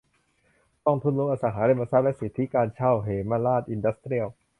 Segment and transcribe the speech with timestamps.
[0.85, 4.27] กองทุนรวมอสังหาริมทรัพย์และสิทธิการเช่าเหมราชอินดัสเตรียล